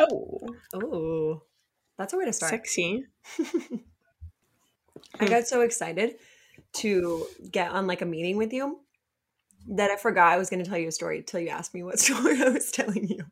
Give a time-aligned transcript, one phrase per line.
[0.00, 0.38] Oh,
[0.74, 1.42] Oh,
[1.98, 2.50] that's a way to start.
[2.50, 3.04] sexy.
[5.18, 6.16] I got so excited
[6.74, 8.80] to get on like a meeting with you
[9.68, 11.82] that I forgot I was going to tell you a story until you asked me
[11.82, 13.24] what story I was telling you.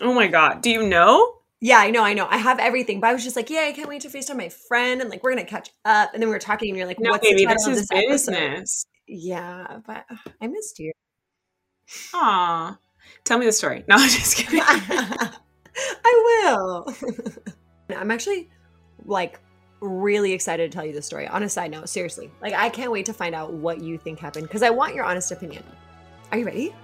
[0.00, 0.62] Oh my god.
[0.62, 1.34] Do you know?
[1.60, 2.26] Yeah, I know, I know.
[2.30, 4.48] I have everything, but I was just like, yeah, I can't wait to FaceTime my
[4.48, 6.14] friend and like we're gonna catch up.
[6.14, 7.88] And then we were talking, and you're like, No, what's baby, the title this is
[7.88, 8.30] this episode?
[8.32, 8.86] business.
[9.08, 10.92] Yeah, but uh, I missed you.
[12.14, 12.78] Aw.
[13.24, 13.84] Tell me the story.
[13.88, 14.60] No, I'm just kidding.
[16.04, 16.94] I will.
[17.96, 18.50] I'm actually
[19.04, 19.40] like
[19.80, 21.26] really excited to tell you the story.
[21.28, 24.18] On a side note, seriously, like I can't wait to find out what you think
[24.18, 25.62] happened because I want your honest opinion.
[26.32, 26.74] Are you ready?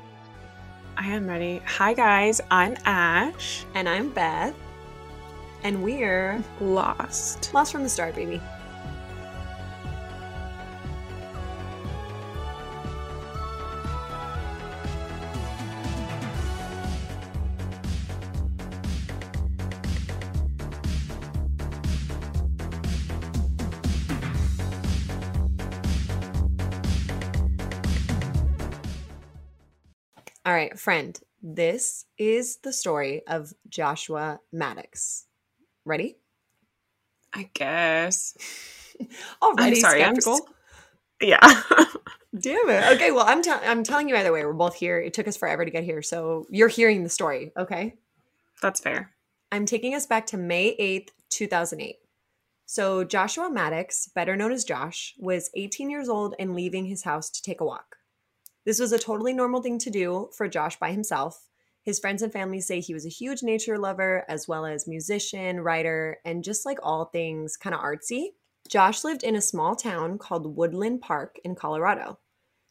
[0.97, 1.61] I am ready.
[1.67, 3.65] Hi guys, I'm Ash.
[3.75, 4.55] And I'm Beth,
[5.65, 7.53] and we're Lost.
[7.53, 8.41] lost from the start, baby.
[30.47, 35.25] All right, friend, this is the story of Joshua Maddux.
[35.85, 36.17] Ready?
[37.33, 38.37] I guess.
[39.43, 40.05] Already I'm sorry.
[40.05, 40.49] I'm skeptical.
[41.21, 41.41] yeah.
[42.39, 42.93] Damn it.
[42.97, 44.45] Okay, well, I'm tell- I'm telling you either way.
[44.45, 44.99] We're both here.
[44.99, 47.53] It took us forever to get here, so you're hearing the story.
[47.57, 47.95] Okay.
[48.61, 49.13] That's fair.
[49.53, 51.97] I'm taking us back to May 8th, 2008.
[52.67, 57.31] So Joshua Maddux, better known as Josh, was 18 years old and leaving his house
[57.31, 57.97] to take a walk.
[58.65, 61.49] This was a totally normal thing to do for Josh by himself.
[61.83, 65.61] His friends and family say he was a huge nature lover, as well as musician,
[65.61, 68.29] writer, and just like all things kind of artsy.
[68.69, 72.19] Josh lived in a small town called Woodland Park in Colorado.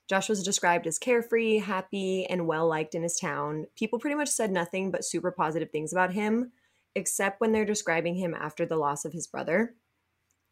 [0.10, 3.68] Josh was described as carefree, happy, and well liked in his town.
[3.76, 6.52] People pretty much said nothing but super positive things about him,
[6.96, 9.76] except when they're describing him after the loss of his brother.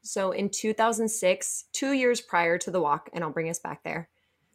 [0.03, 4.10] So in 2006, two years prior to the walk, and I'll bring us back there,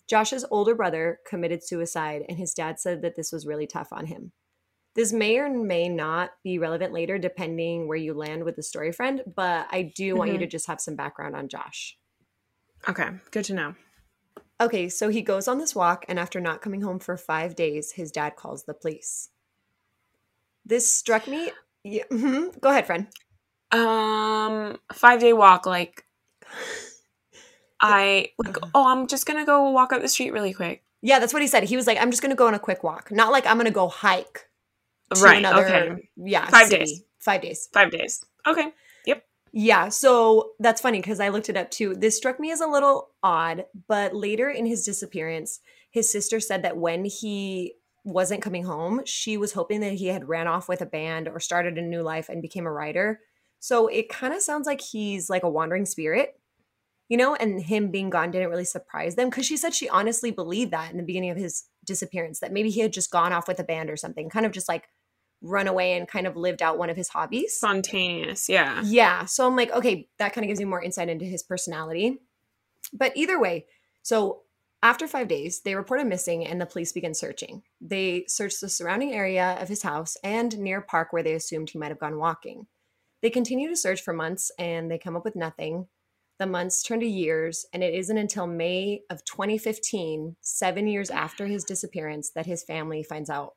[0.09, 4.07] Josh's older brother committed suicide, and his dad said that this was really tough on
[4.07, 4.33] him.
[4.95, 8.93] This may or may not be relevant later, depending where you land with the story
[8.93, 10.41] friend, but I do want you Mhm.
[10.41, 11.99] to just have some background on Josh.
[12.89, 13.11] Okay.
[13.31, 13.75] Good to know.
[14.59, 17.93] Okay, so he goes on this walk, and after not coming home for five days,
[17.93, 19.29] his dad calls the police.
[20.65, 21.53] This struck me.
[21.85, 22.59] Yeah, mhm.
[22.61, 23.09] Go ahead, friend.
[23.71, 25.67] Um, five day walk.
[25.67, 26.07] Like,
[27.81, 28.57] I like.
[28.57, 28.71] Uh-huh.
[28.75, 30.83] Oh, I'm just gonna go walk up the street really quick.
[31.03, 31.65] Yeah, that's what he said.
[31.65, 33.71] He was like, "I'm just gonna go on a quick walk, not like I'm gonna
[33.71, 34.49] go hike."
[35.21, 35.39] Right.
[35.39, 36.09] another- Okay.
[36.17, 36.49] Yeah.
[36.49, 36.85] Five city.
[36.85, 37.03] days.
[37.21, 37.69] Five days.
[37.73, 38.25] Five days.
[38.47, 38.73] Okay.
[39.07, 39.25] Yep.
[39.53, 41.95] Yeah, so that's funny because I looked it up too.
[41.95, 45.61] This struck me as a little odd, but later in his disappearance,
[45.91, 50.29] his sister said that when he wasn't coming home, she was hoping that he had
[50.29, 53.21] ran off with a band or started a new life and became a writer.
[53.61, 56.39] So it kind of sounds like he's like a wandering spirit,
[57.09, 60.31] you know, and him being gone didn't really surprise them because she said she honestly
[60.31, 63.49] believed that in the beginning of his disappearance, that maybe he had just gone off
[63.49, 64.89] with a band or something, kind of just like
[65.43, 67.55] run away and kind of lived out one of his hobbies.
[67.55, 68.49] Spontaneous.
[68.49, 68.83] Yeah.
[68.85, 69.27] Yeah.
[69.27, 72.19] So I'm like, okay, that kind of gives you more insight into his personality.
[72.93, 73.67] But either way,
[74.03, 74.43] so
[74.83, 77.63] after five days, they report him missing and the police begin searching.
[77.81, 81.71] They search the surrounding area of his house and near a park where they assumed
[81.71, 82.67] he might have gone walking.
[83.23, 85.89] They continue to search for months and they come up with nothing.
[86.39, 91.47] The months turn to years, and it isn't until May of 2015, seven years after
[91.47, 93.55] his disappearance, that his family finds out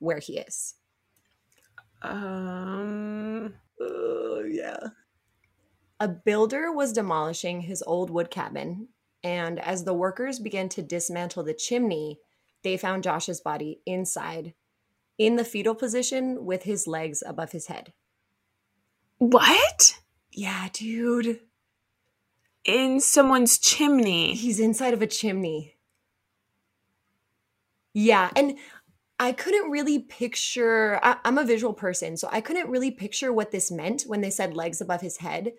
[0.00, 0.74] where he is.
[2.02, 3.54] Um.
[3.80, 4.88] Oh, yeah.
[6.00, 8.88] A builder was demolishing his old wood cabin,
[9.22, 12.18] and as the workers began to dismantle the chimney,
[12.62, 14.54] they found Josh's body inside,
[15.18, 17.92] in the fetal position with his legs above his head.
[19.18, 19.98] What?
[20.32, 21.40] Yeah, dude.
[22.66, 24.34] In someone's chimney.
[24.34, 25.76] He's inside of a chimney.
[27.94, 28.58] Yeah, and
[29.18, 31.00] I couldn't really picture.
[31.02, 34.30] I, I'm a visual person, so I couldn't really picture what this meant when they
[34.30, 35.52] said legs above his head.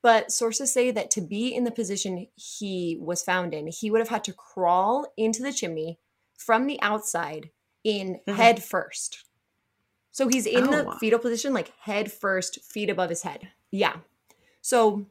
[0.00, 4.00] But sources say that to be in the position he was found in, he would
[4.00, 5.98] have had to crawl into the chimney
[6.36, 7.50] from the outside
[7.84, 8.34] in Mhm.
[8.34, 9.24] head first.
[10.10, 10.98] So he's in the Oh.
[10.98, 13.48] fetal position, like head first, feet above his head.
[13.70, 13.96] Yeah.
[14.60, 15.06] So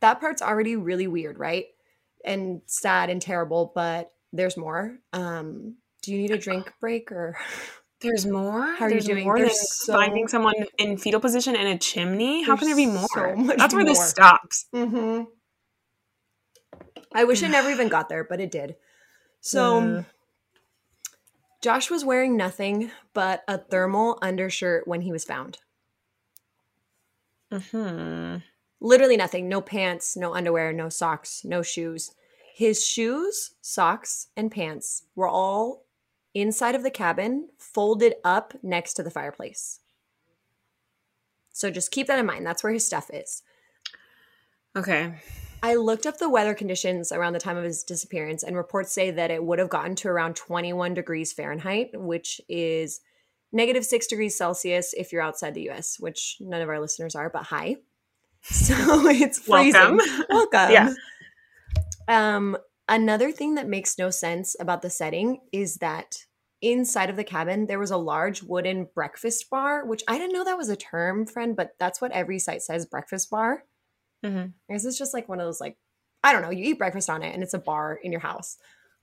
[0.00, 1.66] that part's already really weird, right?
[2.24, 4.98] And sad and terrible, but there's more.
[5.12, 7.36] Um, do you need a drink break or
[8.02, 8.60] There's more.
[8.74, 9.24] How are you There's doing?
[9.24, 12.42] More There's than so- finding someone in fetal position in a chimney.
[12.44, 13.06] How can there be more?
[13.14, 13.94] so much That's where more.
[13.94, 14.66] this stops.
[14.74, 15.24] Mm-hmm.
[17.14, 18.76] I wish it never even got there, but it did.
[19.40, 20.06] So, Mm.
[21.62, 25.58] Josh was wearing nothing but a thermal undershirt when he was found.
[27.50, 28.36] Hmm.
[28.80, 29.48] Literally nothing.
[29.48, 32.12] No pants, no underwear, no socks, no shoes.
[32.54, 35.84] His shoes, socks, and pants were all
[36.34, 39.80] inside of the cabin, folded up next to the fireplace.
[41.52, 42.44] So just keep that in mind.
[42.46, 43.42] That's where his stuff is.
[44.76, 45.14] Okay.
[45.62, 49.10] I looked up the weather conditions around the time of his disappearance, and reports say
[49.10, 53.00] that it would have gotten to around 21 degrees Fahrenheit, which is
[53.52, 57.30] negative six degrees Celsius if you're outside the US, which none of our listeners are,
[57.30, 57.76] but hi.
[58.48, 58.74] So
[59.08, 59.96] it's freezing.
[59.96, 60.24] Welcome.
[60.28, 60.70] Welcome.
[60.72, 60.94] Yeah.
[62.08, 62.56] Um,
[62.88, 66.16] another thing that makes no sense about the setting is that
[66.62, 70.44] inside of the cabin there was a large wooden breakfast bar, which I didn't know
[70.44, 73.64] that was a term, friend, but that's what every site says breakfast bar.
[74.24, 74.52] Mhm.
[74.70, 75.76] I guess it's just like one of those like
[76.24, 78.56] I don't know, you eat breakfast on it and it's a bar in your house.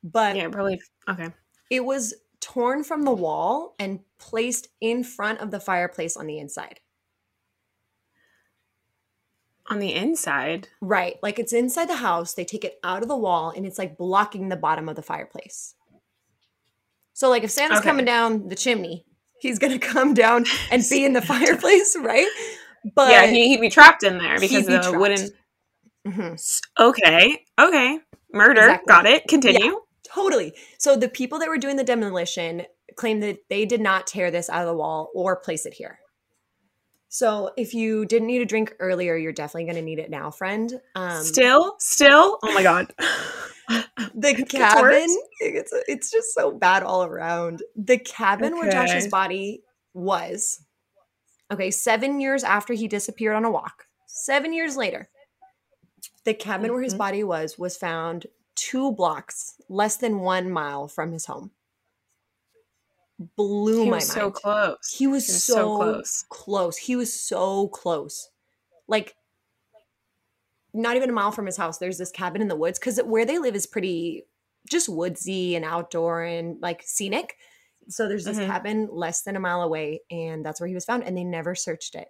[0.04, 0.82] But Yeah, probably.
[1.10, 1.30] Okay.
[1.70, 6.40] it was torn from the wall and placed in front of the fireplace on the
[6.40, 6.80] inside.
[9.70, 10.68] On the inside.
[10.82, 11.16] Right.
[11.24, 12.34] Like it's inside the house.
[12.34, 15.02] They take it out of the wall and it's like blocking the bottom of the
[15.02, 15.76] fireplace.
[17.14, 17.88] So, like, if Santa's Okay.
[17.90, 19.06] coming down the chimney,
[19.40, 22.28] he's going to come down and be in the fireplace, right?
[22.96, 25.30] But yeah, he, he'd be trapped in there because be the wooden.
[26.08, 26.62] Mhm.
[26.80, 27.46] Okay.
[27.60, 28.00] Okay.
[28.34, 28.62] Murder.
[28.62, 28.86] Exactly.
[28.92, 29.28] Got it.
[29.30, 29.80] Continue.
[30.12, 30.54] totally.
[30.80, 32.64] So, the people that were doing the demolition
[32.98, 36.00] claim that they did not tear this out of the wall or place it here.
[37.16, 40.32] So, if you didn't need a drink earlier, you're definitely going to need it now,
[40.32, 40.82] friend.
[40.96, 41.76] Um, still.
[41.78, 42.40] Still.
[42.42, 42.92] Oh my god.
[44.16, 45.08] the cabin
[45.40, 49.64] it's it's just so bad all around the cabin where josh's body
[49.94, 50.62] was
[51.50, 55.08] okay seven years after he disappeared on a walk seven years later
[56.26, 56.98] the cabin where his Mhm.
[56.98, 61.52] body was was found two blocks less than one mile from his home
[63.20, 64.96] blew he my was mind so close.
[64.98, 66.26] he was, He was so, so close.
[66.30, 66.78] close.
[66.78, 68.30] He was so close.
[68.88, 69.16] Like
[70.74, 71.78] not even a mile from his house.
[71.78, 74.24] There's this cabin in the woods because where they live is pretty
[74.70, 77.38] just woodsy and outdoor and like scenic.
[77.90, 78.48] So there's this Mhm.
[78.48, 81.04] cabin less than a mile away, and that's where he was found.
[81.04, 82.08] And they never searched it.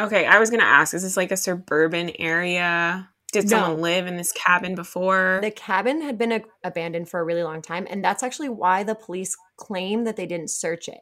[0.00, 3.10] Okay, I was gonna ask: Is this like a suburban area?
[3.32, 3.58] Did No.
[3.58, 5.40] someone live in this cabin before?
[5.42, 8.82] The cabin had been a- abandoned for a really long time, and that's actually why
[8.82, 11.00] the police claim that they didn't search it.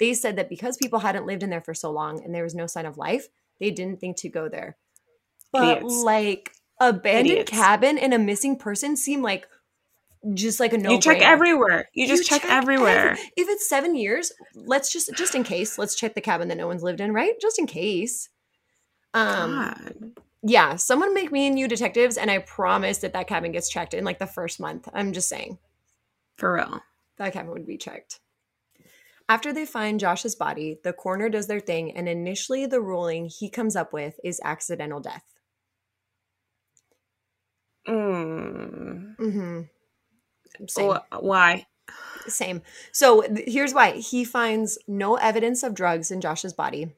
[0.00, 2.54] They said that because people hadn't lived in there for so long and there was
[2.54, 3.28] no sign of life,
[3.60, 4.76] they didn't think to go there.
[5.52, 5.94] But Idiots.
[6.04, 7.50] like abandoned Idiots.
[7.50, 9.46] cabin and a missing person seem like
[10.34, 10.90] just like a no.
[10.90, 11.88] you check everywhere.
[11.94, 13.10] You just check, everywhere.
[13.10, 16.56] every- if it's seven years, let's just just in case, let's check the cabin that
[16.58, 17.34] no one's lived in, right?
[17.40, 18.28] Just in case.
[19.14, 20.12] Um, God.
[20.42, 23.94] Yeah, someone make me and you detectives, and I promise that that cabin gets checked
[23.94, 24.88] in like the first month.
[24.94, 25.58] I'm just saying
[26.36, 26.80] For real.
[27.16, 28.20] that cabin would be checked.
[29.28, 33.50] After they find Josh's body, the coroner does their thing, and initially the ruling he
[33.50, 35.24] comes up with is accidental death.
[37.86, 39.16] Mm.
[39.16, 39.60] Mm-hmm.
[40.66, 40.92] Same.
[40.92, 41.66] Wh- Why?
[42.26, 42.62] Same.
[42.92, 46.92] So th- here's why he finds no evidence of drugs in Josh's body.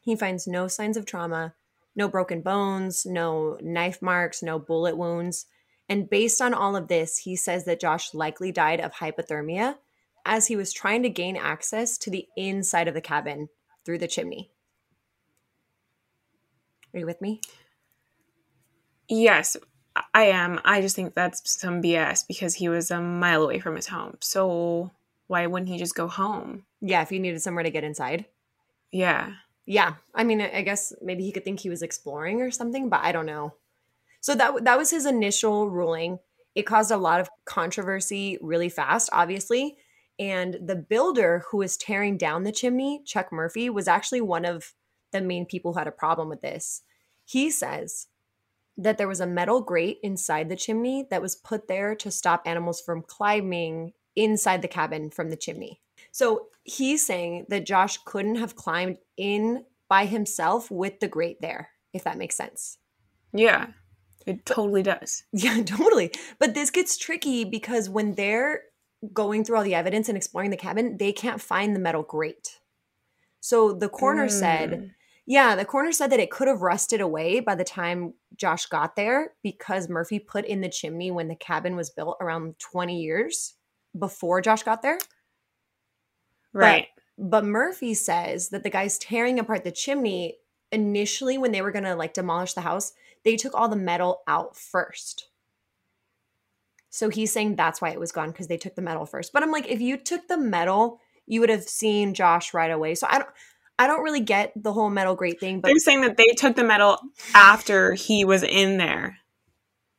[0.00, 1.54] He finds no signs of trauma,
[1.96, 5.46] no broken bones, no knife marks, no bullet wounds.
[5.88, 9.76] And based on all of this, he says that Josh likely died of hypothermia
[10.24, 13.48] as he was trying to gain access to the inside of the cabin
[13.84, 14.50] through the chimney.
[16.94, 17.40] Are you with me?
[19.08, 19.56] Yes,
[20.14, 20.60] I- am.
[20.64, 24.16] I just think that's some BS because he was a mile away from his home.
[24.20, 24.92] So
[25.26, 26.64] why wouldn't he just go home?
[26.80, 28.26] Yeah, if he needed somewhere to get inside.
[28.90, 29.34] Yeah.
[29.66, 33.00] Yeah, I mean, I guess maybe he could think he was exploring or something, but
[33.02, 33.54] I don't know.
[34.20, 36.18] So that that was his initial ruling.
[36.54, 39.76] It caused a lot of controversy really fast, obviously.
[40.18, 44.72] And the builder who was tearing down the chimney, Chuck Murphy, was actually one of
[45.12, 46.82] the main people who had a problem with this.
[47.24, 48.06] He says
[48.76, 52.42] that there was a metal grate inside the chimney that was put there to stop
[52.44, 55.80] animals from climbing inside the cabin from the chimney.
[56.14, 61.70] So he's saying that Josh couldn't have climbed in by himself with the grate there,
[61.92, 62.78] if that makes sense.
[63.32, 63.66] Yeah.
[64.24, 65.24] It totally does.
[65.32, 66.12] Yeah, totally.
[66.38, 68.62] But this gets tricky because when they're
[69.12, 72.60] going through all the evidence and exploring the cabin, they can't find the metal grate.
[73.40, 74.90] So the coroner said, Mm.
[75.26, 78.94] yeah, the coroner said that it could have rusted away by the time Josh got
[78.94, 83.54] there because Murphy put in the chimney when the cabin was built around 20 years
[83.98, 84.98] before Josh got there.
[86.54, 86.86] Right.
[87.18, 90.38] But Murphy says that the guys tearing apart the chimney
[90.72, 92.92] initially, when they were going to like demolish the house,
[93.24, 95.28] they took all the metal out first.
[96.90, 99.32] So he's saying that's why it was gone because they took the metal first.
[99.32, 102.94] But I'm like, if you took the metal, you would have seen Josh right away.
[102.94, 103.30] So I don't
[103.78, 106.54] I don't really get the whole metal grate thing, but They're saying that they took
[106.54, 106.98] the metal
[107.34, 109.18] after he was in there.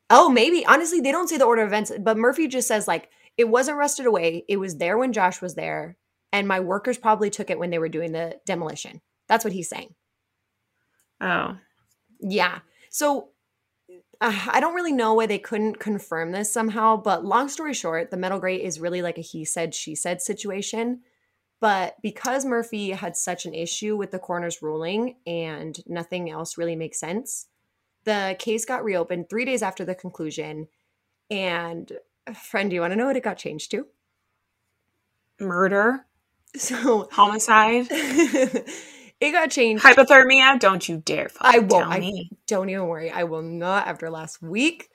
[0.10, 0.66] oh, maybe.
[0.66, 3.78] Honestly, they don't say the order of events, but Murphy just says like it wasn't
[3.78, 4.46] rusted away.
[4.48, 5.98] It was there when Josh was there,
[6.32, 9.02] and my workers probably took it when they were doing the demolition.
[9.28, 9.96] That's what he's saying.
[11.22, 11.58] Oh.
[12.20, 12.60] Yeah.
[12.90, 13.30] So
[14.22, 18.12] uh, I don't really know why they couldn't confirm this somehow, but long story short,
[18.12, 21.02] the metal grate is really like a he said, she said situation.
[21.60, 26.76] But because Murphy had such an issue with the coroner's ruling and nothing else really
[26.76, 27.48] makes sense,
[28.04, 30.68] the case got reopened three days after the conclusion.
[31.32, 31.92] And,
[32.36, 33.88] friend, do you want to know what it got changed to?
[35.40, 36.06] Murder,
[36.58, 39.84] So homicide, it got changed.
[39.84, 40.60] hypothermia.
[40.60, 41.30] Don't you dare.
[41.40, 41.88] I won't.
[41.88, 42.30] I me.
[42.48, 43.12] don't even worry.
[43.12, 44.90] I will not after last week.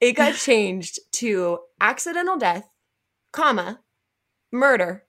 [0.00, 2.68] It got changed to accidental death,
[3.32, 3.80] comma,
[4.52, 5.04] murder,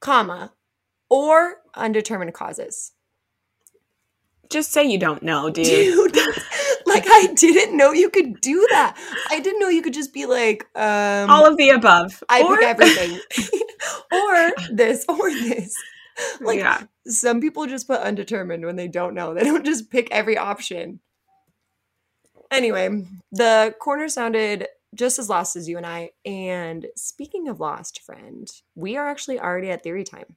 [0.00, 0.52] comma,
[1.08, 2.92] or undetermined causes.
[4.50, 5.66] Just say you don't know, dude.
[5.66, 6.16] Dude,
[6.86, 8.96] like I didn't know you could do that.
[9.30, 12.22] I didn't know you could just be like, um, All of the above.
[12.28, 13.20] I Or- pick everything,
[14.12, 15.74] or this, or this.
[16.40, 16.84] Like yeah.
[17.06, 19.34] some people just put undetermined when they don't know.
[19.34, 21.00] They don't just pick every option.
[22.50, 26.10] Anyway, the corner sounded just as lost as you and I.
[26.24, 30.36] And speaking of lost, friend, we are actually already at theory time.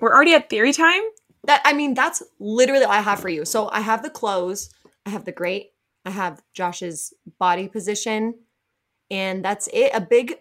[0.00, 1.02] We're already at theory time.
[1.44, 3.44] That I mean, that's literally all I have for you.
[3.44, 4.70] So I have the clothes,
[5.06, 5.72] I have the grate,
[6.04, 8.34] I have Josh's body position,
[9.10, 9.90] and that's it.
[9.94, 10.36] A big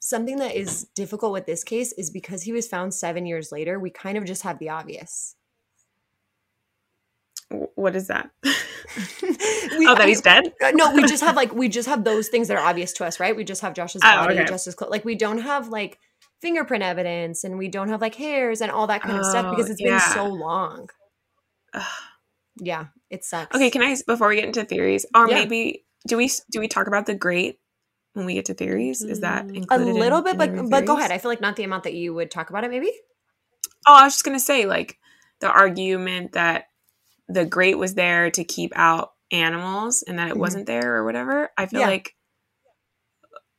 [0.00, 3.78] something that is difficult with this case is because he was found seven years later,
[3.78, 5.36] we kind of just have the obvious.
[7.74, 8.30] What is that?
[8.44, 8.52] We-
[9.86, 10.52] oh, that I- he's dead.
[10.74, 13.18] No, we just have like we just have those things that are obvious to us,
[13.18, 13.34] right?
[13.34, 14.44] We just have Josh's Oh, body, okay.
[14.46, 14.90] Josh's clothes.
[14.90, 15.98] Like we don't have like
[16.40, 19.50] fingerprint evidence, and we don't have like hairs and all that kind of stuff Oh,
[19.50, 20.88] because it's been so long.
[21.74, 21.82] Ugh.
[22.56, 23.54] Yeah, it sucks.
[23.54, 25.34] Okay, can I before we get into theories, or Yeah.
[25.34, 27.58] maybe do we do we talk about the grate
[28.14, 29.02] when we get to theories?
[29.02, 29.88] Is that Mm, included?
[29.88, 31.10] a little in- bit, in but your but go ahead.
[31.10, 32.70] I feel like not the amount that you would talk about it.
[32.70, 32.92] Maybe.
[33.86, 34.98] Oh, I was just gonna say like
[35.40, 36.64] the argument that
[37.28, 40.40] the grate was there to keep out animals and that it Mhm.
[40.40, 41.50] wasn't there or whatever.
[41.56, 41.86] I feel Yeah.
[41.86, 42.14] like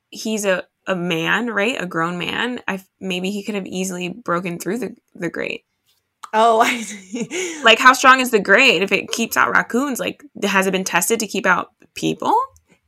[0.10, 1.82] he's a a man, right?
[1.82, 2.62] A grown man.
[2.68, 5.66] I maybe he could have easily broken through the the grate.
[6.34, 7.62] Oh, I see.
[7.64, 10.00] Like, how strong is the grate if it keeps out raccoons?
[10.00, 12.36] Like, has it been tested to keep out people?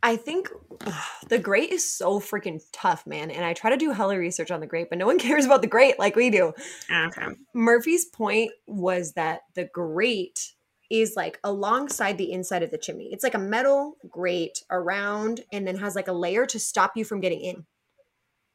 [0.01, 0.49] I think
[0.85, 0.93] ugh,
[1.29, 3.31] the grate is so freaking tough, man.
[3.31, 5.61] And I try to do hella research on the grate, but no one cares about
[5.61, 6.53] the grate like we do.
[6.89, 7.35] Ah, okay.
[7.53, 10.53] Murphy's point was that the grate
[10.89, 13.09] is like alongside the inside of the chimney.
[13.11, 17.03] It's like a metal grate around and then has like a layer to stop you
[17.03, 17.65] from getting in.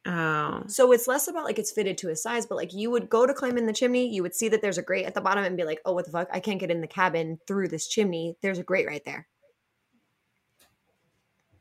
[0.09, 0.63] Oh.
[0.69, 3.27] So it's less about like it's fitted to his size, but like you would go
[3.27, 5.45] to climb in the chimney, you would see that there's a grate at the bottom
[5.45, 6.29] and be like, oh, what the fuck?
[6.33, 8.35] I can't get in the cabin through this chimney.
[8.41, 9.29] There's a grate right there.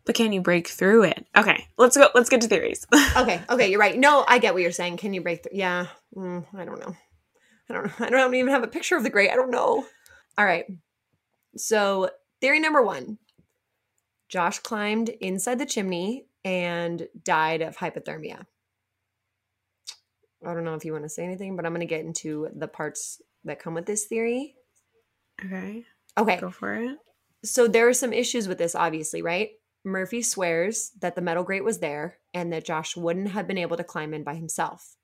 [0.06, 1.28] But can you break through it?
[1.36, 2.08] Okay, let's go.
[2.16, 2.88] Let's get to theories.
[3.18, 3.98] Okay, okay, you're right.
[3.98, 4.98] No, I get what you're saying.
[4.98, 5.58] Can you break through?
[5.58, 6.96] Yeah, mm, I don't know.
[7.70, 7.92] I don't know.
[8.06, 9.32] I don't even have a picture of the grate.
[9.32, 9.86] I don't know.
[10.38, 10.66] All right.
[11.58, 13.18] So, theory number one
[14.30, 18.46] Josh climbed inside the chimney and died of hypothermia.
[20.46, 22.48] I don't know if you want to say anything, but I'm going to get into
[22.56, 24.56] the parts that come with this theory.
[25.44, 25.84] okay,
[26.18, 26.38] Okay.
[26.40, 26.98] go for it.
[27.44, 29.50] So there are some issues with this, obviously, right?
[29.84, 33.76] Murphy swears that the metal grate was there and that Josh wouldn't have been able
[33.76, 34.96] to climb in by himself.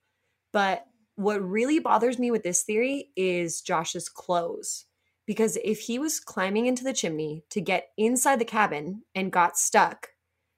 [0.53, 0.85] But
[1.15, 4.85] what really bothers me with this theory is Josh's clothes.
[5.25, 9.57] Because if he was climbing into the chimney to get inside the cabin and got
[9.57, 10.09] stuck,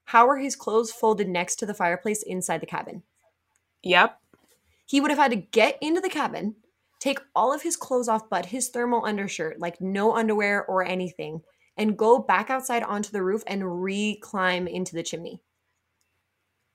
[0.06, 3.04] how were his clothes folded next to the fireplace inside the cabin?
[3.84, 4.20] Yep.
[4.86, 6.56] He would have had to get into the cabin,
[7.00, 11.42] take all of his clothes off but his thermal undershirt, like no underwear or anything,
[11.76, 15.42] and go back outside onto the roof and re climb into the chimney.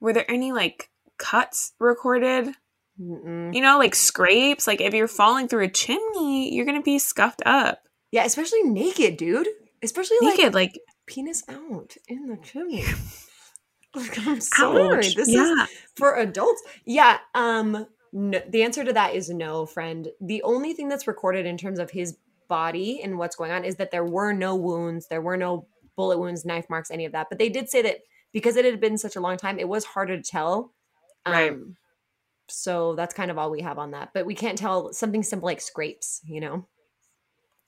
[0.01, 2.55] Were there any like cuts recorded?
[3.01, 3.55] Mm-mm.
[3.55, 4.67] You know, like scrapes.
[4.67, 9.17] Like if you're falling through a chimney, you're gonna be scuffed up, Yeah, especially naked,
[9.17, 9.49] dude.
[9.83, 10.55] Especially like naked.
[10.55, 10.79] Like
[11.11, 12.85] penis out in the chimney.
[13.93, 14.99] Like, I'm sorry.
[14.99, 15.17] ouch.
[15.17, 15.65] This yeah.
[15.65, 16.63] is for adults.
[16.85, 17.19] Yeah.
[17.35, 17.89] Um.
[18.13, 20.07] No, the answer to that is no, friend.
[20.21, 23.75] The only thing that's recorded in terms of his body and what's going on is
[23.77, 27.27] that there were no wounds, there were no bullet wounds, knife marks, any of that.
[27.31, 27.99] But they did say that
[28.33, 30.73] because it had been such a long time, it was harder to tell.
[31.27, 31.51] Right.
[31.51, 31.77] Um,
[32.49, 34.11] so that's kind of all we have on that.
[34.15, 36.67] But we can't tell something simple like scrapes, you know?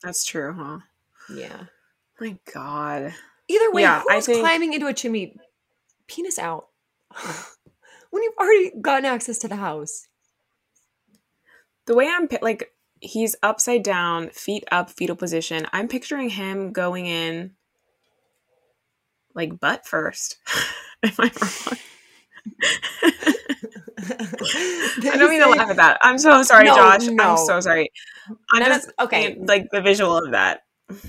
[0.03, 0.79] That's true, huh?
[1.35, 1.65] Yeah.
[2.21, 3.15] My God.
[3.53, 5.37] Either way, Yeah, I who's think- climbing into a chimney?
[6.07, 6.69] Penis out.
[8.11, 10.09] when you've already gotten access to the house.
[11.87, 15.67] The way I'm like, he's upside down, feet up, fetal position.
[15.73, 17.53] I'm picturing him going in
[19.35, 20.37] like butt first.
[21.03, 21.79] Am I wrong?
[24.05, 25.99] I don't mean to laugh at that.
[26.03, 27.07] I'm so sorry, No, Josh.
[27.09, 27.25] no.
[27.33, 27.91] I'm so sorry.
[28.53, 29.37] I'm of- just okay.
[29.39, 30.61] like the visual of that.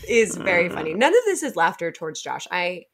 [0.08, 0.74] Is very Mm.
[0.74, 0.94] funny.
[0.94, 2.48] None of this is laughter towards Josh.
[2.52, 2.86] I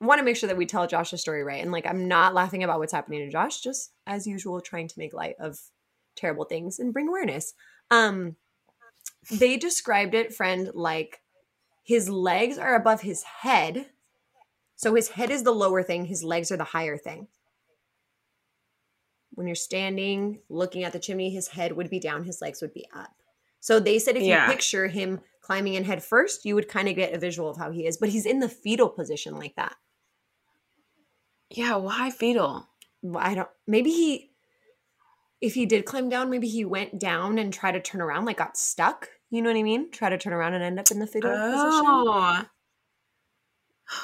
[0.00, 1.62] want to make sure that we tell Josh's story right.
[1.62, 4.98] And like, I'm not laughing about what's happening to Josh, just as usual, trying to
[4.98, 5.58] make light of
[6.16, 7.52] terrible things and bring awareness.
[7.90, 8.36] Um,
[9.30, 11.20] they described it, friend, like
[11.82, 13.90] his legs are above his head.
[14.76, 17.28] So his head is the lower thing, his legs are the higher thing.
[19.34, 22.74] When you're standing looking at the chimney, his head would be down, his legs would
[22.74, 23.14] be up.
[23.60, 24.46] So they said if Yeah.
[24.46, 27.56] you picture him climbing in head first, you would kind of get a visual of
[27.56, 29.74] how he is, but he's in the fetal position like that.
[31.50, 32.68] Yeah, why fetal?
[33.16, 34.30] I don't, maybe he,
[35.40, 38.36] if he did climb down, maybe he went down and tried to turn around, like
[38.36, 39.08] got stuck.
[39.28, 39.90] You know what I mean?
[39.90, 41.84] Try to turn around and end up in the fetal position.
[41.84, 42.44] Oh.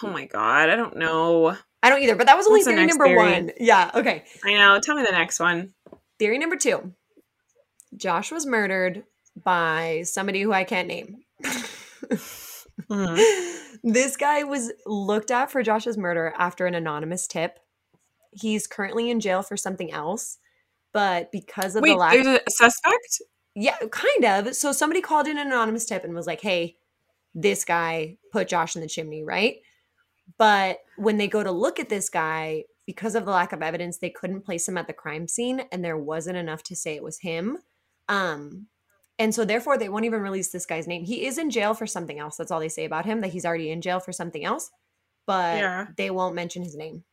[0.03, 1.57] Oh my god, I don't know.
[1.81, 3.19] I don't either, but that was only What's theory number theory?
[3.19, 3.53] one.
[3.61, 3.93] Yeah.
[3.95, 4.25] Okay.
[4.45, 4.81] I know.
[4.81, 5.75] Tell me the next one.
[6.19, 6.93] Theory number two
[7.97, 9.05] Josh was murdered
[9.45, 11.19] by somebody who I can't name.
[12.91, 13.57] Mhm.
[13.83, 17.59] this guy was looked at for Josh's murder after an anonymous tip.
[18.33, 20.39] He's currently in jail for something else,
[20.93, 23.23] but because of Wait, the lack there's a suspect?
[23.55, 24.55] Yeah, kind of.
[24.55, 26.77] So somebody called in an anonymous tip and was like, "Hey,
[27.35, 29.57] this guy put Josh in the chimney, right?"
[30.39, 33.99] But when they go to look at this guy, because of the lack of evidence,
[33.99, 37.03] they couldn't place him at the crime scene and there wasn't enough to say it
[37.03, 37.59] was him.
[38.09, 38.69] Um
[39.19, 41.05] and so therefore they won't even release this guy's name.
[41.05, 42.37] He is in jail for something else.
[42.37, 44.71] That's all they say about him, that he's already in jail for something else.
[45.27, 45.87] But Yeah.
[45.97, 47.05] they won't mention his name.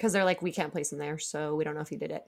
[0.00, 2.10] Cuz they're like we can't place him there, so we don't know if he did
[2.12, 2.22] it.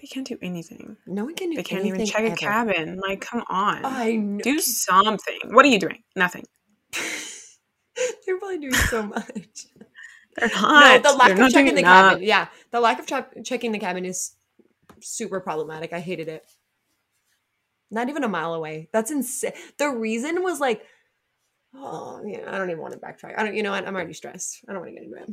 [0.00, 0.96] They can't do anything.
[1.06, 1.62] No one can do anything.
[1.64, 2.98] They can't even check a cabin.
[3.00, 3.84] Like, come on.
[3.84, 4.38] I know.
[4.42, 5.40] do something.
[5.46, 6.04] What are you doing?
[6.14, 6.44] Nothing.
[8.24, 9.66] They're probably doing so much.
[10.36, 11.02] They're not.
[11.02, 12.22] no, the lack They're of not checking the cabin.
[12.22, 14.36] Yeah, the lack of check checking the cabin is
[15.02, 15.92] super problematic.
[15.92, 16.44] I hated it.
[17.90, 18.88] Not even a mile away.
[18.92, 19.52] That's insane.
[19.78, 20.82] The reason was like,
[21.74, 23.38] oh yeah, I don't even want to backtrack.
[23.38, 23.54] I don't.
[23.54, 23.86] You know what?
[23.86, 24.64] I'm already stressed.
[24.68, 25.30] I don't want to get into it.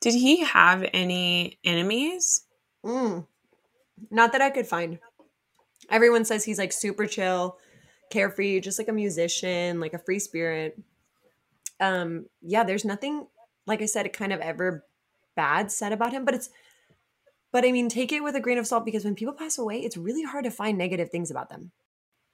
[0.00, 2.42] Did he have any enemies?
[2.84, 3.26] Mm.
[4.10, 4.98] Not that I could find.
[5.90, 7.58] Everyone says he's like super chill,
[8.10, 10.80] carefree, just like a musician, like a free spirit.
[11.80, 13.26] Um, yeah, there's nothing,
[13.66, 14.84] like I said, it kind of ever
[15.36, 16.50] bad said about him, but it's,
[17.54, 19.78] but I mean, take it with a grain of salt because when people pass away,
[19.78, 21.70] it's really hard to find negative things about them.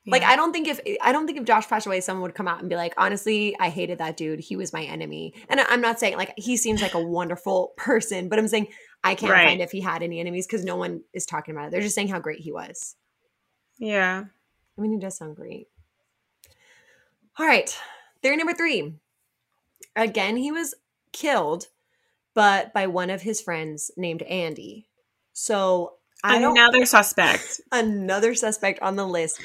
[0.06, 2.48] Like I don't think if I don't think if Josh passed away, someone would come
[2.48, 4.40] out and be like, honestly, I hated that dude.
[4.40, 5.35] He was my enemy.
[5.50, 8.68] And I'm not saying like he seems like a wonderful person, but I'm saying
[9.04, 9.46] I can't Right.
[9.46, 11.70] find if he had any enemies because no one is talking about it.
[11.70, 12.96] They're just saying how great he was.
[13.78, 14.24] yeah.
[14.78, 15.68] I mean, he does sound great.
[17.38, 17.78] All right,
[18.22, 18.94] theory number three.
[19.94, 20.74] Again, he was
[21.12, 21.68] killed,
[22.35, 24.88] but by one of his friends named Andy.
[25.33, 27.61] So I don't Another suspect.
[27.73, 29.40] another suspect on the list.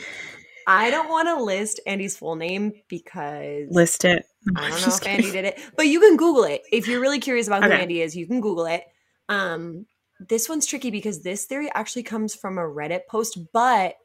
[0.67, 4.26] I don't want to list Andy's full name because List it.
[4.56, 7.19] I don't know if Andy did it, but you can Google it if you're really
[7.19, 8.15] curious about who Andy is.
[8.15, 8.84] You can Google it.
[9.30, 9.86] Um,
[10.19, 13.95] this one's tricky because this theory actually comes from a Reddit post, but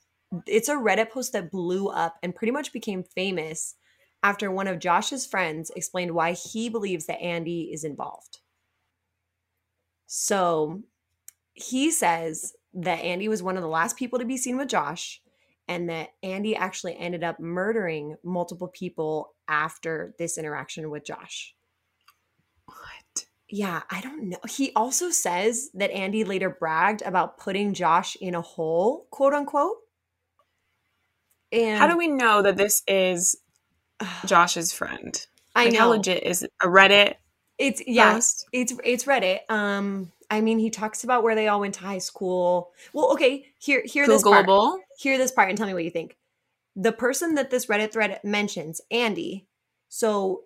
[0.47, 3.75] it's a Reddit post that blew up and pretty much became famous
[4.23, 8.39] after one of Josh's friends explained why he believes that Andy is involved.
[10.07, 10.83] So
[11.61, 15.21] he says that Andy was one of the last people to be seen with Josh
[15.69, 21.55] and that Andy actually ended up murdering multiple people after this interaction with Josh.
[22.67, 23.27] What?
[23.49, 24.39] Yeah, I don't know.
[24.49, 29.77] He also says that Andy later bragged about putting Josh in a hole, quote unquote.
[31.53, 33.37] And How do we know that this is
[34.27, 35.27] Josh's friend?
[35.55, 36.53] I Like, know How legit is it?
[36.63, 37.15] A Reddit
[37.61, 38.47] it's yeah, post?
[38.53, 39.41] it's it's Reddit.
[39.51, 42.71] Um, I mean, he talks about where they all went to high school.
[42.93, 44.47] Well, okay, here here this part.
[44.99, 46.17] Hear this part and tell me what you think.
[46.77, 49.47] The person that this Reddit thread mentions, Andy.
[49.89, 50.45] So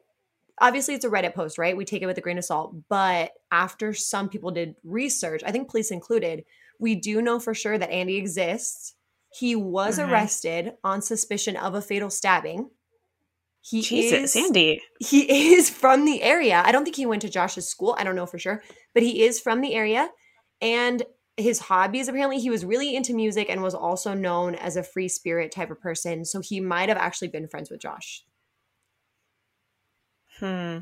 [0.58, 1.76] obviously it's a Reddit post, right?
[1.76, 2.74] We take it with a grain of salt.
[2.88, 6.44] But after some people did research, I think police included,
[6.80, 8.94] we do know for sure that Andy exists.
[9.38, 10.10] He was Mhm.
[10.10, 12.70] arrested on suspicion of a fatal stabbing.
[13.66, 14.82] He Jesus, is Andy.
[15.00, 16.62] he is from the area.
[16.64, 17.96] I don't think he went to Josh's school.
[17.98, 20.10] I don't know for sure, but he is from the area.
[20.60, 21.02] And
[21.38, 25.08] his hobbies apparently he was really into music and was also known as a free
[25.08, 26.26] spirit type of person.
[26.26, 28.22] So he might have actually been friends with Josh.
[30.38, 30.78] Hmm.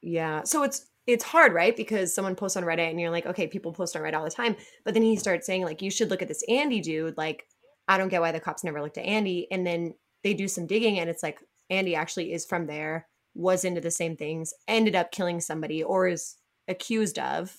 [0.00, 0.44] Yeah.
[0.44, 1.76] So it's it's hard, right?
[1.76, 4.30] Because someone posts on Reddit and you're like, okay, people post on Reddit all the
[4.30, 4.56] time.
[4.84, 7.16] But then he starts saying, like, you should look at this Andy dude.
[7.16, 7.44] Like,
[7.86, 9.46] I don't get why the cops never looked at Andy.
[9.50, 11.38] And then they do some digging and it's like
[11.70, 16.06] Andy actually is from there, was into the same things, ended up killing somebody or
[16.08, 16.36] is
[16.68, 17.56] accused of.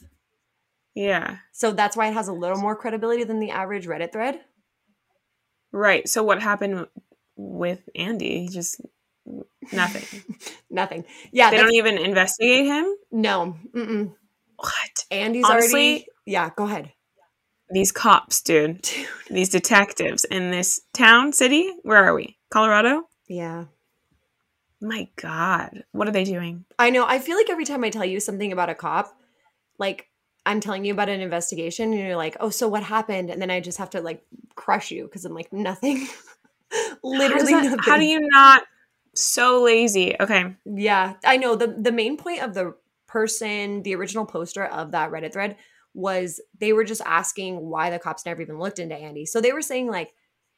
[0.96, 1.38] Yeah.
[1.52, 4.40] So that's why it has a little more credibility than the average Reddit thread.
[5.72, 6.08] Right.
[6.10, 6.88] So what happened
[7.36, 8.48] with Andy?
[8.52, 8.82] Just
[9.72, 10.24] nothing.
[10.70, 11.06] Nothing.
[11.32, 11.52] Yeah.
[11.52, 12.86] They don't even investigate him?
[13.12, 13.58] no.
[13.76, 14.14] Mm-mm.
[14.56, 15.06] What?
[15.12, 16.06] Andy's Honestly- already.
[16.26, 16.50] Yeah.
[16.56, 16.92] Go ahead.
[17.70, 18.82] These cops, dude.
[18.82, 19.08] Dude.
[19.30, 21.70] These detectives in this town, city?
[21.84, 22.38] Where are we?
[22.50, 23.04] Colorado?
[23.28, 23.66] Yeah.
[24.82, 25.84] My God.
[25.92, 26.66] What are they doing?
[26.78, 27.06] I know.
[27.08, 29.12] I feel like every time I tell you something about a cop,
[29.80, 30.08] like
[30.46, 33.52] I'm telling you about an investigation, and you're like, "Oh, so what happened?" And then
[33.52, 34.24] I just have to like
[34.56, 36.08] crush you because I'm like, nothing.
[37.04, 37.80] Literally how, that- nothing.
[37.84, 38.64] how do you not
[39.16, 40.16] so lazy?
[40.20, 40.56] Okay.
[40.66, 41.56] Yeah, I know.
[41.56, 42.76] the The main point of the
[43.08, 45.58] person, the original poster of that Reddit thread,
[45.94, 49.26] was they were just asking why the cops never even looked into Andy.
[49.26, 50.14] So they were saying like,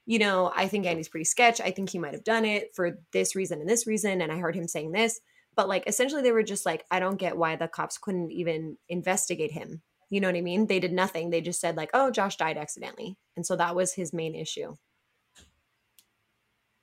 [0.10, 1.62] you know, I think Andy's pretty sketch.
[1.62, 4.40] I think he might have done it for this reason and this reason, and I
[4.40, 5.20] heard him saying this.
[5.56, 8.76] But like, essentially, they were just like, I don't get why the cops couldn't even
[8.88, 9.84] investigate him.
[10.10, 10.66] You know what I mean?
[10.66, 11.30] They did nothing.
[11.30, 14.76] They just said like, oh, Josh died accidentally, and so that was his main issue.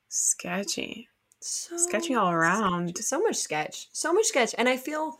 [0.07, 1.09] Sketchy.
[1.41, 2.97] So Sketchy all around.
[2.97, 5.17] so much sketch so much sketch and i feel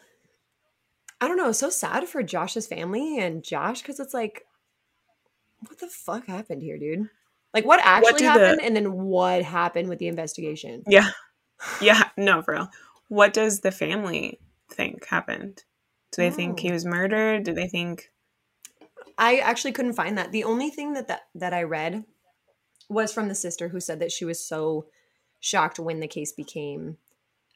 [1.21, 4.43] i don't know so sad for josh's family and josh because it's like
[5.67, 7.07] what the fuck happened here dude
[7.53, 11.09] like what actually the- happened and then what happened with the investigation Yeah.
[11.81, 12.09] Yeah.
[12.17, 12.69] No, for real.
[13.09, 14.39] What does the family
[14.71, 15.63] think happened?
[16.11, 16.61] Do they think Oh.
[16.61, 17.43] he was murdered?
[17.43, 18.11] Do they think
[19.19, 22.03] i actually couldn't find that the only thing that that, that i read
[22.89, 24.85] was from the sister who said that she was so
[25.39, 26.97] shocked when the case became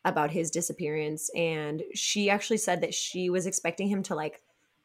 [0.03, 4.41] about his disappearance and she actually said that she was expecting him to like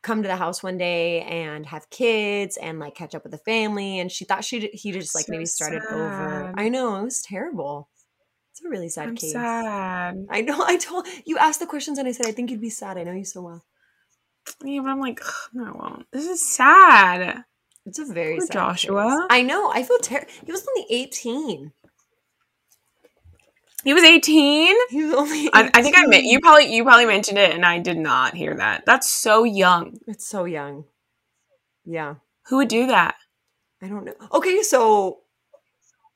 [0.09, 3.38] come to the house one day and have kids and like catch up with the
[3.53, 7.05] family and she thought she he just like So maybe started over i know it
[7.11, 7.88] was terrible
[8.53, 10.14] it's a really sad I'm case sad?
[10.31, 12.71] i know i told you asked the questions and i said i think you'd be
[12.71, 13.62] sad i know you so well
[14.64, 15.21] Yeah, but I'm like,
[15.53, 16.07] no, I won't.
[16.12, 17.42] This is sad.
[17.85, 19.05] it's a very Poor sad Joshua.
[19.05, 19.27] case.
[19.38, 21.73] i know i feel terrible he was only 18
[23.87, 24.77] He was 18.
[24.90, 27.64] he was only I, I think I meant you probably you probably mentioned it, and
[27.64, 28.85] I did not hear that.
[28.85, 29.96] That's so young.
[30.09, 30.85] it's so young
[31.85, 32.16] yeah
[32.49, 33.14] Who would do that?
[33.81, 35.20] i don't know okay so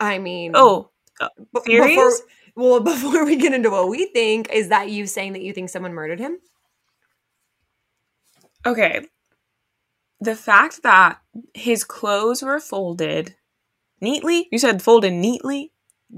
[0.00, 1.28] i mean Oh, uh,
[1.64, 2.12] B- Before,
[2.56, 5.68] well, before we get into what we think, is that you saying that you think
[5.70, 6.38] someone murdered him?
[8.66, 9.06] okay.
[10.20, 11.18] The fact that
[11.54, 13.36] his clothes were folded
[14.00, 14.48] neatly.
[14.50, 15.72] You said folded neatly.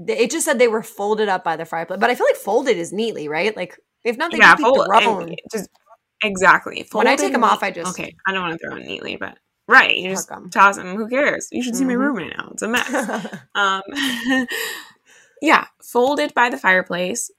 [0.07, 2.77] It just said they were folded up by the fireplace, but I feel like folded
[2.77, 3.55] is neatly, right?
[3.55, 5.35] Like if not, they yeah, just fold, thrown.
[5.51, 5.69] just
[6.23, 6.87] exactly.
[6.91, 8.15] When I take them neat- off, I just okay.
[8.25, 10.49] I don't want to throw them neatly, but right, you just Tuck 'em.
[10.49, 10.95] toss them.
[10.97, 11.47] Who cares?
[11.51, 11.99] You should see my Mhm.
[11.99, 12.49] room right now.
[12.53, 12.89] It's a mess.
[13.55, 13.81] Um,
[15.41, 17.29] yeah, folded by the fireplace.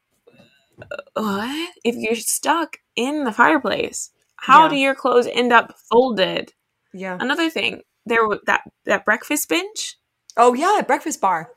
[0.80, 4.10] Uh, What if you're stuck in the fireplace?
[4.36, 4.68] How Yeah.
[4.70, 6.52] do your clothes end up folded?
[6.92, 7.16] yeah.
[7.20, 9.96] Another thing, there that that breakfast bench,
[10.36, 11.50] Oh yeah, breakfast bar.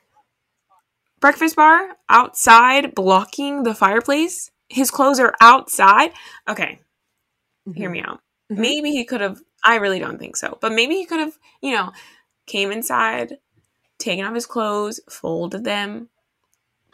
[1.20, 4.52] Breakfast bar outside blocking the fireplace.
[4.70, 6.12] His clothes are outside.
[6.48, 6.80] Okay,
[7.76, 8.20] hear me out.
[8.52, 8.58] Mhm.
[8.58, 9.42] Maybe he could have.
[9.64, 11.38] I really don't think so, but maybe he could have.
[11.62, 11.92] You know,
[12.46, 13.38] came inside,
[14.00, 16.10] taken off his clothes, folded them,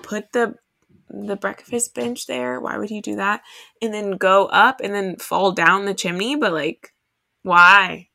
[0.01, 0.55] put the
[1.09, 2.59] the breakfast bench there.
[2.59, 3.41] Why would he do that?
[3.81, 6.35] And then go up and then fall down the chimney.
[6.35, 6.93] But like,
[7.43, 8.09] why?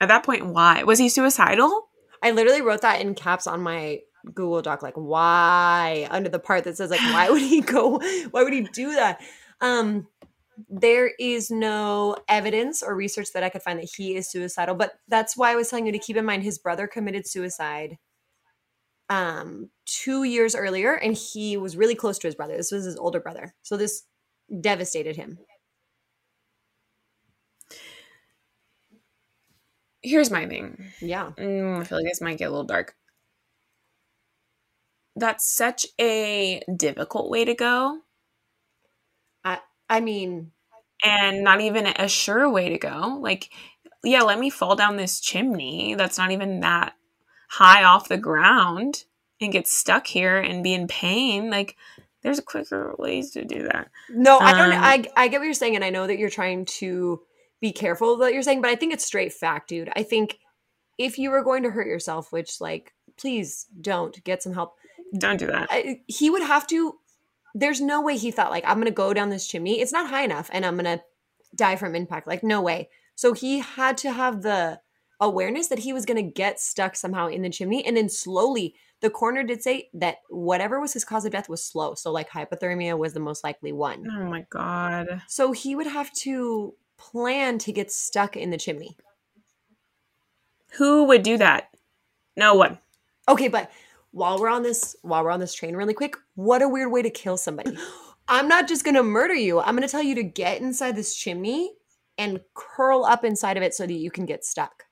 [0.00, 1.88] At that point, why was he suicidal?
[2.22, 6.64] I literally wrote that in caps on my Google Doc, like why under the part
[6.64, 7.98] that says like why would he go?
[8.30, 9.20] Why would he do that?
[9.60, 10.06] Um,
[10.68, 14.92] there is no evidence or research that I could find that he is suicidal, but
[15.08, 17.98] that's why I was telling you to keep in mind his brother committed suicide
[19.10, 22.96] um two years earlier and he was really close to his brother this was his
[22.96, 24.04] older brother so this
[24.60, 25.38] devastated him
[30.02, 30.92] Here's my thing.
[31.00, 32.96] yeah Mm, I feel like this might get a little dark.
[35.14, 38.00] That's such a difficult way to go,
[39.44, 40.52] i I mean
[41.04, 43.18] and not even a sure way to go.
[43.20, 43.50] Like,
[44.04, 46.94] yeah, let me fall down this chimney that's not even that
[47.50, 49.04] high off the ground
[49.40, 51.50] and get stuck here and be in pain.
[51.50, 51.76] Like,
[52.22, 53.90] there's quicker ways to do that.
[54.08, 54.72] No, I don't.
[54.72, 57.20] Um, I I get what you're saying, and I know that you're trying to
[57.60, 59.90] be careful of what you're saying, but I think it's straight fact, dude.
[59.96, 60.38] I think
[60.98, 64.74] if you were going to hurt yourself, which like, please don't get some help.
[65.18, 65.68] Don't do that.
[65.70, 66.94] I, he would have to
[67.54, 69.80] there's no way he thought like I'm gonna go down this chimney.
[69.80, 71.02] It's not high enough, and I'm gonna
[71.54, 72.26] die from impact.
[72.26, 72.88] Like no way.
[73.14, 74.80] So he had to have the
[75.20, 78.74] awareness that he was gonna get stuck somehow in the chimney, and then slowly.
[79.00, 81.94] The coroner did say that whatever was his cause of death was slow.
[81.94, 84.06] So, like, hypothermia was the most likely one.
[84.08, 85.22] Oh my god.
[85.26, 88.96] So, he would have to plan to get stuck in the chimney.
[90.74, 91.70] Who would do that?
[92.36, 92.78] No one.
[93.28, 93.72] Okay, but
[94.12, 97.02] while we're on this while we're on this train really quick, what a weird way
[97.02, 97.76] to kill somebody.
[98.28, 99.60] I'm not just to murder you.
[99.60, 101.72] I'm to tell you to get inside this chimney
[102.16, 104.84] and curl up inside of it so that you can get stuck.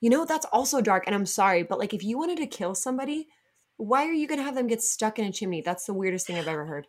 [0.00, 2.74] You know, that's also dark and I'm sorry, but like if you wanted to kill
[2.74, 3.28] somebody,
[3.76, 5.60] why are you to have them get stuck in a chimney?
[5.60, 6.86] That's the weirdest thing I've ever heard.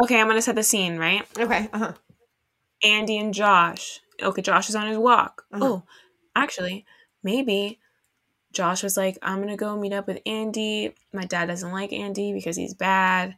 [0.00, 1.26] Okay, I'm gonna set the scene, right?
[1.38, 1.94] Okay, uh-huh.
[2.84, 4.00] Andy and Josh.
[4.22, 5.42] Okay, Josh is on his walk.
[5.52, 5.64] Uh-huh.
[5.64, 5.82] Oh,
[6.36, 6.84] actually,
[7.22, 7.80] maybe
[8.52, 10.94] Josh was like, I'm gonna go meet up with Andy.
[11.12, 13.36] My dad doesn't like Andy because he's bad.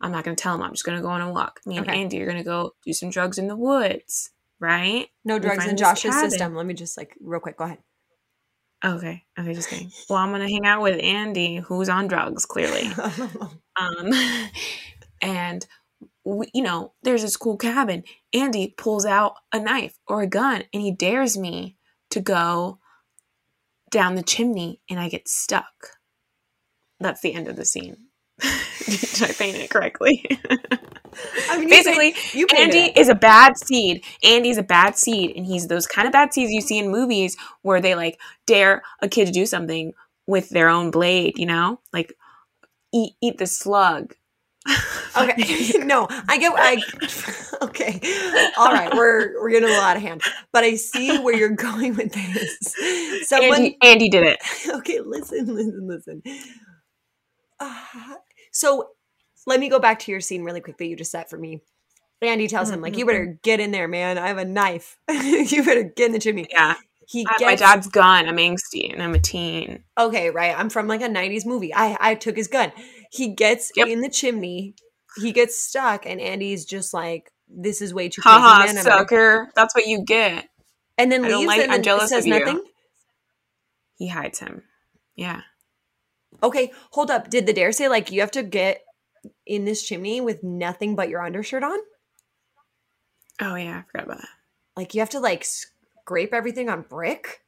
[0.00, 0.62] I'm not gonna tell him.
[0.62, 1.60] I'm just gonna go on a walk.
[1.66, 2.00] Me and Okay.
[2.00, 5.08] Andy are gonna go do some drugs in the woods, right?
[5.24, 6.30] No drugs in Josh's cabin.
[6.30, 6.54] system.
[6.54, 7.78] Let me just like real quick, go ahead.
[8.82, 9.90] Okay, okay, just kidding.
[10.08, 12.90] Well, I'm gonna hang out with Andy, who's on drugs, clearly.
[13.76, 14.10] Um,
[15.22, 15.66] and
[16.24, 18.04] we, you know, there's this cool cabin.
[18.34, 21.76] Andy pulls out a knife or a gun, and he dares me
[22.10, 22.78] to go
[23.90, 25.98] down the chimney, and I get stuck.
[27.00, 27.96] That's the end of the scene.
[28.40, 30.24] Did I paint it correctly?
[31.48, 32.96] I mean, you Basically, you painted Andy it.
[32.98, 34.04] is a bad seed.
[34.22, 37.36] Andy's a bad seed, and he's those kind of bad seeds you see in movies
[37.62, 39.92] where they like dare a kid to do something
[40.26, 41.38] with their own blade.
[41.38, 42.14] You know, like
[42.92, 44.14] eat eat the slug.
[45.16, 46.52] Okay, no, I get.
[46.56, 46.82] I
[47.68, 48.00] okay,
[48.56, 48.92] all right.
[48.94, 53.28] We're we're getting a lot of hand, but I see where you're going with this.
[53.28, 54.38] Someone, Andy, Andy did it.
[54.76, 56.22] okay, listen, listen, listen.
[57.58, 57.84] Uh,
[58.52, 58.88] so
[59.46, 61.62] let me go back to your scene really quick that you just set for me.
[62.22, 64.18] Andy tells him like, "You better get in there, man.
[64.18, 64.98] I have a knife.
[65.10, 66.74] you better get in the chimney." Yeah,
[67.08, 68.28] He gets my dad's gun.
[68.28, 69.84] I'm angsty, and I'm a teen.
[69.96, 70.54] okay, right?
[70.58, 71.74] I'm from like a '90s movie.
[71.74, 72.72] I I took his gun.
[73.10, 73.88] He gets Yep.
[73.88, 74.74] in the chimney.
[75.16, 78.82] He gets stuck, and Andy's just like, "This is way too crazy, Haha, man.
[78.82, 79.50] Sucker.
[79.54, 80.48] That's what you get.
[80.98, 82.62] and then I leaves like- and I'm then jealous says nothing.
[83.96, 84.62] He hides him.
[85.16, 85.42] Yeah.
[86.42, 87.28] Okay, hold up.
[87.30, 88.82] Did the dare say like you have to get
[89.46, 91.78] in this chimney with nothing but your undershirt on?
[93.40, 94.28] Oh yeah, I forgot about that.
[94.76, 97.42] Like you have to like scrape everything on brick?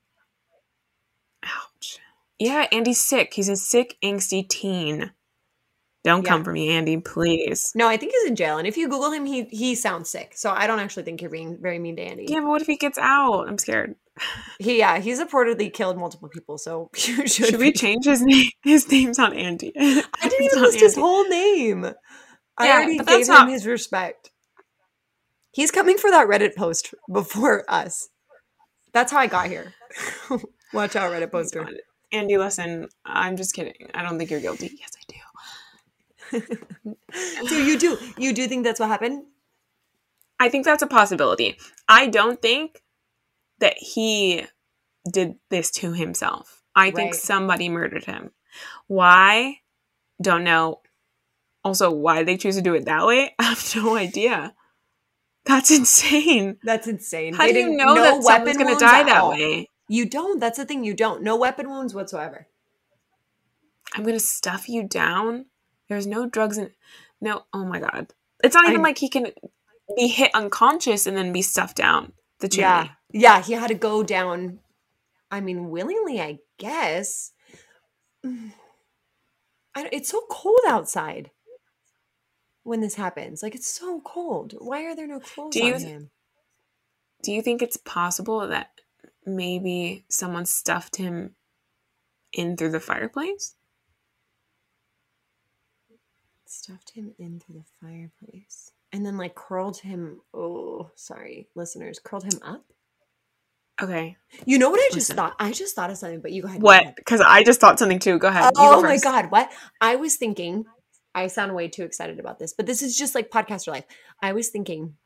[1.42, 1.98] Ouch.
[2.38, 3.32] Yeah, Andy's sick.
[3.34, 5.12] He's a sick, angsty teen.
[6.04, 7.70] Don't come for me, Andy, please.
[7.76, 8.58] No, I think he's in jail.
[8.58, 10.32] And if you Google him, he he sounds sick.
[10.34, 12.26] So I don't actually think you're being very mean to Andy.
[12.28, 13.48] Yeah, but what if he gets out?
[13.48, 13.94] I'm scared.
[14.58, 16.58] He yeah, he's reportedly killed multiple people.
[16.58, 17.46] So you should.
[17.50, 18.46] Should we change his name?
[18.64, 19.72] His name's not Andy.
[19.76, 21.84] I didn't even list his whole name.
[22.58, 24.30] I Yeah, already gave him not- his respect.
[25.52, 28.08] He's coming for that Reddit post before us.
[28.92, 29.74] That's how I got here.
[30.72, 31.68] Watch out, Reddit poster.
[32.10, 33.88] Andy, listen, I'm just kidding.
[33.94, 34.70] I don't think you're guilty.
[34.78, 35.01] Yes, I.
[37.46, 39.24] So you do you do think that's what happened?
[40.40, 41.58] I think that's a possibility.
[41.88, 42.82] I don't think
[43.58, 44.44] that he
[45.10, 46.62] did this to himself.
[46.74, 48.30] I think somebody murdered him.
[48.86, 49.58] Why?
[50.20, 50.80] Don't know.
[51.64, 53.34] Also, why they choose to do it that way?
[53.38, 54.54] I have no idea.
[55.44, 56.58] That's insane.
[56.62, 57.34] That's insane.
[57.34, 59.30] How They do you know no that someone's going to die that all.
[59.30, 59.68] way?
[59.88, 60.38] You don't.
[60.40, 60.82] That's the thing.
[60.84, 61.22] You don't.
[61.22, 62.46] No weapon wounds whatsoever.
[63.94, 65.46] I'm going to stuff you down.
[65.92, 66.70] There's no drugs in.
[67.20, 67.44] No.
[67.52, 68.14] Oh my god.
[68.42, 69.26] It's not even I- like he can
[69.94, 72.62] be hit unconscious and then be stuffed down the chimney.
[72.62, 72.88] Yeah.
[73.12, 73.42] Yeah.
[73.42, 74.60] He had to go down.
[75.30, 77.32] I mean, willingly, I guess.
[78.24, 81.30] I, it's so cold outside
[82.62, 83.42] when this happens.
[83.42, 84.54] Like it's so cold.
[84.58, 86.10] Why are there no clothes Do you on him?
[87.22, 88.70] Do you think it's possible that
[89.26, 91.36] maybe someone stuffed him
[92.32, 93.56] in through the fireplace?
[96.54, 100.20] Stuffed him into the fireplace and then like curled him.
[100.34, 102.62] Oh, sorry, listeners, curled him up.
[103.80, 104.18] Okay.
[104.44, 105.16] You know what I just Listen.
[105.16, 105.34] thought?
[105.38, 106.60] I just thought of something, but you go ahead.
[106.60, 106.94] What?
[106.94, 108.18] Because I just thought something too.
[108.18, 108.52] Go ahead.
[108.54, 109.50] Oh go my god, what?
[109.80, 110.66] I was thinking,
[111.14, 113.86] I sound way too excited about this, but this is just like podcaster life.
[114.20, 114.96] I was thinking,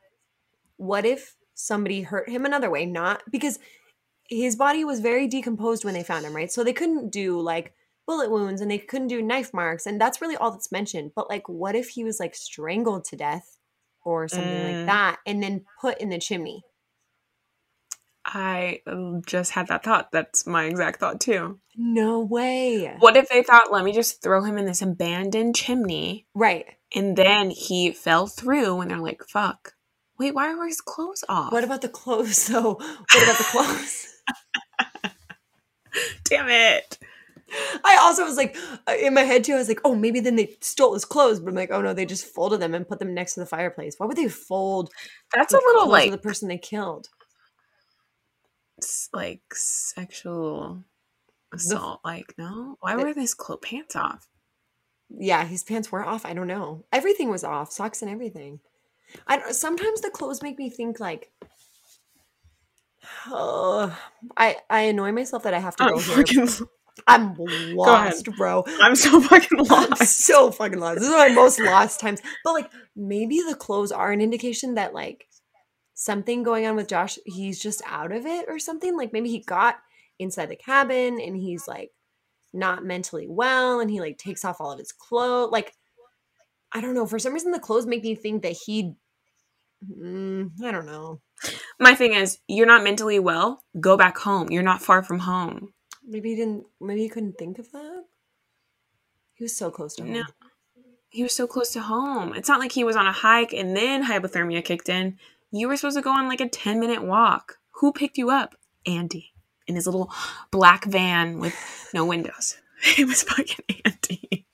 [0.75, 2.85] what if somebody hurt him another way?
[2.85, 3.57] Not because
[4.29, 6.51] his body was very decomposed when they found him, right?
[6.51, 7.73] So they couldn't do like
[8.07, 11.11] bullet wounds and they couldn't do knife marks, and that's really all that's mentioned.
[11.15, 13.57] But like, what if he was like strangled to death
[14.03, 14.77] or something Mm.
[14.77, 16.63] like that and then put in the chimney?
[18.25, 20.11] I uh, just had that thought.
[20.11, 21.59] That's my exact thought too.
[21.77, 22.93] No way.
[22.99, 26.65] What if they thought, let me just throw him in this abandoned chimney Right.
[26.95, 29.73] And then he fell through, and they're like, fuck.
[30.19, 31.51] Wait, why are his clothes off?
[31.51, 32.73] What about the clothes though?
[32.75, 34.13] What about the clothes?
[36.25, 36.97] Damn it.
[37.49, 38.57] I also was like,
[38.87, 41.39] uh, in my head too, I was like, oh, maybe then they stole his clothes.
[41.39, 43.45] But I'm like, oh no, they just folded them and put them next to the
[43.45, 43.95] fireplace.
[43.97, 44.89] Why would they fold
[45.33, 47.07] That's the a little like of the person they killed?
[48.81, 50.83] s- like sexual
[51.53, 52.01] assault.
[52.03, 52.77] like, no.
[52.81, 54.27] Why the- were his clothes pants off?
[55.09, 56.25] Yeah, his pants were off.
[56.25, 56.83] I don't know.
[56.91, 58.59] Everything was off, socks and everything.
[59.25, 61.31] I don't- sometimes the clothes make me think like,
[63.27, 63.97] oh,
[64.37, 66.45] I I annoy myself that I have to go here.
[67.05, 68.63] I'm lost, bro.
[68.81, 70.19] I'm so fucking I'm lost.
[70.19, 70.99] so fucking lost.
[70.99, 72.21] This is my most lost times.
[72.43, 75.27] But like maybe the clothes are an indication that like
[75.93, 78.95] something going on with Josh, he's just out of it or something.
[78.97, 79.77] Like maybe he got
[80.19, 81.91] inside the cabin and he's like
[82.53, 85.51] not mentally well and he like takes off all of his clothes.
[85.51, 85.73] Like
[86.71, 87.05] I don't know.
[87.05, 88.93] For some reason the clothes make me think that he
[89.85, 91.21] mm, I don't know.
[91.79, 93.63] My thing is, you're not mentally well.
[93.79, 94.49] Go back home.
[94.49, 95.73] You're not far from home.
[96.07, 98.05] Maybe he didn't maybe he couldn't think of that.
[99.33, 100.13] He was so close to home.
[100.13, 100.23] No.
[101.09, 102.33] He was so close to home.
[102.33, 105.17] It's not like he was on a hike and then hypothermia kicked in.
[105.51, 107.57] You were supposed to go on like a 10 minute walk.
[107.75, 108.55] Who picked you up?
[108.85, 109.33] Andy
[109.67, 110.11] in his little
[110.49, 111.55] black van with
[111.93, 112.57] no windows.
[112.95, 114.45] It was fucking Andy.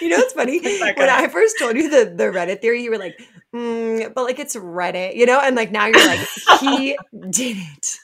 [0.00, 0.60] You know what's funny?
[0.80, 1.08] When.
[1.08, 3.20] I first told you the, the Reddit theory, you were like,
[3.52, 5.40] mm, but like it's Reddit, you know?
[5.40, 6.20] And like now you're like,
[6.60, 6.96] he
[7.28, 7.96] did it.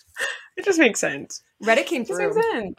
[0.56, 1.42] It just makes sense.
[1.62, 2.32] Reddit came through.
[2.34, 2.70] Yeah,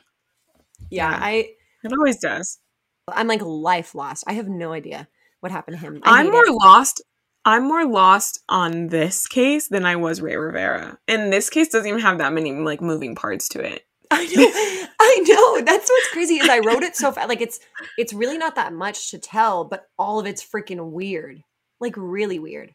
[0.89, 1.19] Yeah.
[1.21, 1.49] I
[1.83, 2.59] It always does.
[3.07, 4.23] I'm like life lost.
[4.27, 5.07] I have no idea
[5.39, 6.01] what happened to him.
[6.03, 6.51] I I'm more it.
[6.51, 7.01] lost.
[7.45, 10.97] I'm more lost on this case than I was Rey Rivera.
[11.07, 13.83] And this case doesn't even have that many like moving parts to it.
[14.11, 14.87] I know.
[14.99, 15.61] I know.
[15.61, 17.29] That's what's crazy is I wrote it so fast.
[17.29, 17.59] Like it's
[17.97, 21.43] it's really not that much to tell, but all of it's freaking weird.
[21.79, 22.73] Like really weird.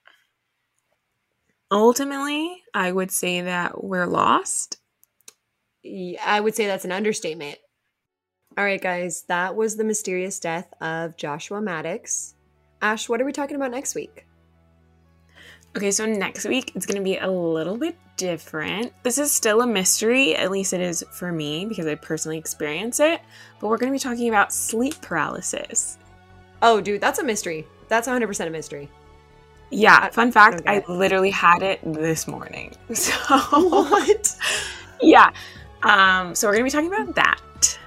[1.70, 4.76] Ultimately, I would say that we're lost.
[5.84, 7.58] I would say that's an understatement.
[8.56, 12.34] All right, guys, that was the mysterious death of Joshua Maddux.
[12.82, 14.26] Ash, what are we talking about next week?
[15.74, 18.92] Okay, so next week it's going to be a little bit different.
[19.04, 23.00] This is still a mystery, at least it is for me because I personally experience
[23.00, 23.22] it.
[23.58, 25.96] But we're going to be talking about sleep paralysis.
[26.60, 27.66] Oh, dude, that's a mystery.
[27.88, 28.90] That's 100% a mystery.
[29.70, 30.84] Yeah, fun fact, okay.
[30.86, 32.76] I literally had it this morning.
[32.94, 33.12] So
[33.70, 34.36] What?
[35.00, 35.30] yeah.
[35.82, 37.78] Um, so we're gonna be talking about that.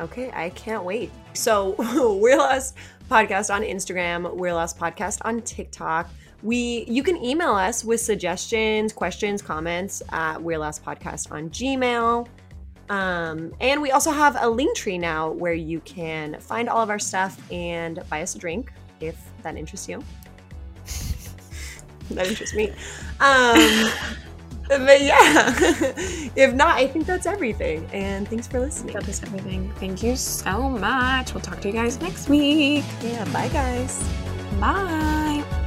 [0.00, 1.10] Okay, I can't wait.
[1.32, 1.74] So,
[2.20, 2.76] We're Lost
[3.10, 6.08] Podcast on Instagram, We're Lost Podcast on TikTok.
[6.42, 12.28] We you can email us with suggestions, questions, comments at We're Lost Podcast on Gmail.
[12.88, 16.90] Um, and we also have a link tree now where you can find all of
[16.90, 20.02] our stuff and buy us a drink if that interests you.
[22.12, 22.72] that interests me.
[23.20, 23.90] Um,
[24.86, 25.54] but yeah,
[26.36, 27.88] if not, I think that's everything.
[27.92, 28.94] And thanks for listening.
[28.94, 29.72] That is everything.
[29.76, 31.32] Thank you so much.
[31.32, 32.84] We'll talk to you guys next week.
[33.02, 33.98] Yeah, bye guys.
[34.60, 35.64] Bye.